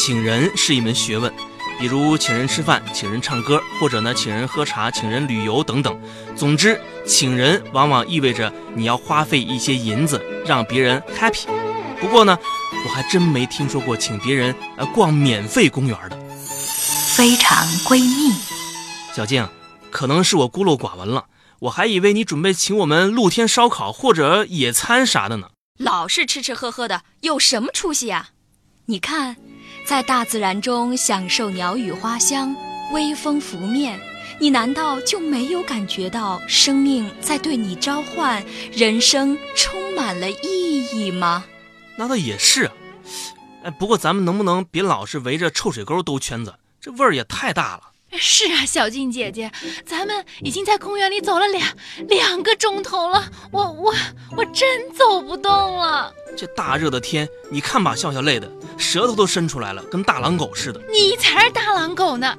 [0.00, 1.34] 请人是一门学问，
[1.76, 6.00] 比如请人吃饭、请人唱歌，或者呢请人喝茶、请人旅游等等。
[6.36, 11.46] 总之，请人往往意味着你要花费一些银子让别人 happy。
[12.00, 12.38] 不过呢，
[12.86, 16.16] 我还真没听说过请别人呃逛免费公园的。
[17.16, 18.32] 非常闺蜜，
[19.12, 19.48] 小静，
[19.90, 21.24] 可能是我孤陋寡闻了，
[21.58, 25.48] 我还以为你准备请我们露天烧烤或者野餐啥的呢。
[25.76, 28.28] 老是吃吃喝喝的，有什么出息啊？
[28.86, 29.36] 你看，
[29.88, 32.54] 在大自然中享受鸟语花香、
[32.92, 33.98] 微风拂面，
[34.38, 41.42] 你难道就没有感觉到生命在对你召唤，人生充满了意义吗？
[41.96, 42.72] 那倒也是啊，
[43.64, 46.56] 哎，不过咱们能不能别老是围着臭水沟兜圈子？
[46.82, 47.87] 这味儿也太大了。
[48.20, 49.50] 是啊，小静姐姐，
[49.86, 51.66] 咱们已经在公园里走了两
[52.08, 53.94] 两个钟头了，我我
[54.36, 56.12] 我真走不动了。
[56.36, 60.80] 这大热的天，你看把笑笑累的，舌头都伸出来了，跟大狼狗似的。
[60.92, 62.36] 你才是大狼狗呢，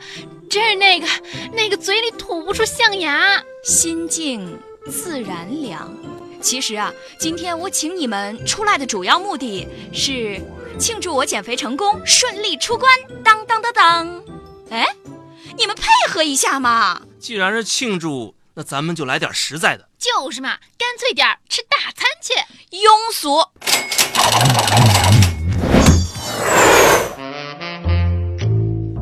[0.49, 1.07] 真是那个
[1.53, 3.41] 那个嘴里吐不出象牙。
[3.63, 4.57] 心静
[4.89, 5.93] 自然凉。
[6.41, 10.39] 其实啊，今天我请你们出来的主要目的是
[10.79, 12.89] 庆祝我减肥成功，顺利出关。
[13.23, 14.23] 当当当当，
[14.69, 14.85] 哎。
[15.59, 17.01] 你们配合一下嘛！
[17.19, 19.89] 既然是庆祝，那咱们就来点实在的。
[19.97, 22.33] 就是嘛，干脆点吃大餐去。
[22.77, 23.45] 庸俗！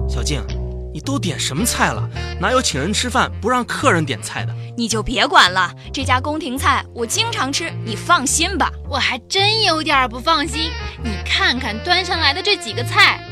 [0.10, 0.44] 小静，
[0.92, 2.10] 你都点什么菜了？
[2.42, 4.52] 哪有请人吃饭不让客人点菜的？
[4.76, 8.72] 你就别管了，这家宫廷菜我经常吃，你放心吧。
[8.90, 10.72] 我还真有点不放心，
[11.04, 13.24] 你看看端上来的这几个菜。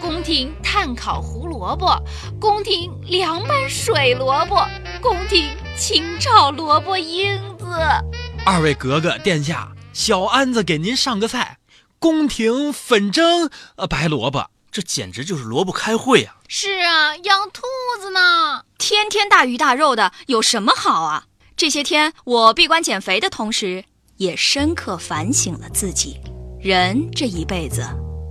[0.00, 1.94] 宫廷炭烤胡萝卜，
[2.40, 4.66] 宫廷凉拌水萝卜，
[5.02, 7.66] 宫廷清炒萝卜缨子。
[8.46, 11.58] 二位格格殿下，小安子给您上个菜：
[11.98, 14.50] 宫廷粉蒸呃白萝卜。
[14.72, 16.36] 这简直就是萝卜开会啊！
[16.48, 17.62] 是啊，养兔
[18.00, 18.62] 子呢。
[18.78, 21.24] 天天大鱼大肉的，有什么好啊？
[21.56, 23.84] 这些天我闭关减肥的同时，
[24.16, 26.20] 也深刻反省了自己。
[26.60, 27.84] 人这一辈子，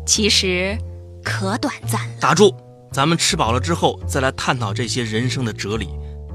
[0.08, 0.78] 其实。
[1.24, 2.16] 可短暂了。
[2.20, 2.56] 打住！
[2.92, 5.90] 咱们吃饱了之后再来探讨这些人生的哲理。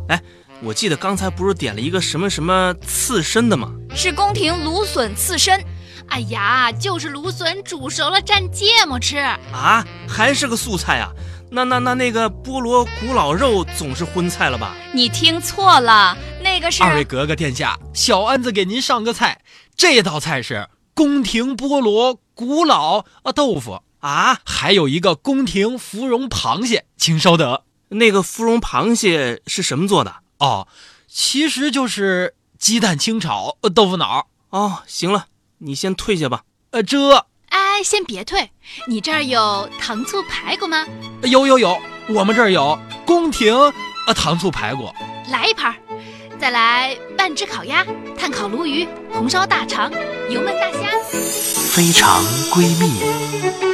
[0.09, 0.23] 哎，
[0.63, 3.73] 我记得刚才不是点了一个什么什么刺身的吗？
[3.93, 5.61] 是宫廷芦笋刺身。
[6.09, 11.11] 哎呀，就是芦笋煮熟了蘸芥末吃啊，还是个素菜啊？
[11.51, 14.77] 那那那那个菠萝古老肉总是荤菜了吧？
[14.93, 19.41] 你听错了，那个是二位格格殿下，小安子给您上个菜，
[19.77, 23.83] 这道菜是宫廷菠萝古老啊豆腐。
[24.05, 27.63] 啊，还有一个宫廷芙蓉螃蟹，请稍等。
[27.89, 30.17] 那个芙蓉螃蟹是什么做的？
[30.41, 30.69] 哦，
[31.09, 34.27] 其实就是鸡蛋清炒豆腐脑。
[34.51, 36.43] 哦，行了，你先退下吧。
[36.73, 37.27] 呃，这……
[37.49, 38.51] 哎，先别退，
[38.87, 40.85] 你这儿有糖醋排骨吗？
[41.23, 43.57] 有有有，我们这儿有宫廷
[44.07, 44.93] 呃糖醋排骨，
[45.31, 45.75] 来一盘。
[46.39, 47.87] 再来半只烤鸭、
[48.19, 49.91] 炭烤鲈鱼、红烧大肠、
[50.29, 50.91] 油焖大虾。
[51.73, 52.23] 非常
[52.53, 53.74] 闺蜜。